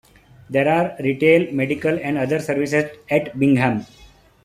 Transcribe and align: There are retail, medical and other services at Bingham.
There 0.49 0.67
are 0.67 0.95
retail, 0.99 1.51
medical 1.53 1.95
and 1.99 2.17
other 2.17 2.39
services 2.39 2.85
at 3.11 3.37
Bingham. 3.37 3.85